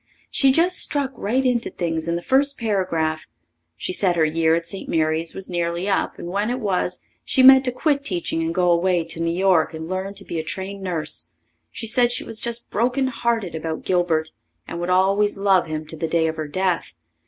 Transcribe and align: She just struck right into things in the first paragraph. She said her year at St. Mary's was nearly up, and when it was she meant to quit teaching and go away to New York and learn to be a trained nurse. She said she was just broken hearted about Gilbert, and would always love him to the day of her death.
She 0.31 0.51
just 0.51 0.79
struck 0.79 1.11
right 1.13 1.45
into 1.45 1.69
things 1.69 2.07
in 2.07 2.15
the 2.15 2.23
first 2.23 2.57
paragraph. 2.57 3.27
She 3.77 3.93
said 3.93 4.15
her 4.15 4.25
year 4.25 4.55
at 4.55 4.65
St. 4.65 4.89
Mary's 4.89 5.35
was 5.35 5.47
nearly 5.47 5.87
up, 5.87 6.17
and 6.17 6.29
when 6.29 6.49
it 6.49 6.59
was 6.59 7.01
she 7.23 7.43
meant 7.43 7.65
to 7.65 7.71
quit 7.71 8.03
teaching 8.03 8.41
and 8.41 8.51
go 8.51 8.71
away 8.71 9.03
to 9.03 9.21
New 9.21 9.29
York 9.29 9.75
and 9.75 9.87
learn 9.87 10.15
to 10.15 10.25
be 10.25 10.39
a 10.39 10.43
trained 10.43 10.81
nurse. 10.81 11.29
She 11.71 11.85
said 11.85 12.11
she 12.11 12.23
was 12.23 12.41
just 12.41 12.71
broken 12.71 13.09
hearted 13.09 13.53
about 13.53 13.85
Gilbert, 13.85 14.31
and 14.67 14.79
would 14.79 14.89
always 14.89 15.37
love 15.37 15.67
him 15.67 15.85
to 15.85 15.95
the 15.95 16.07
day 16.07 16.25
of 16.25 16.37
her 16.37 16.47
death. 16.47 16.95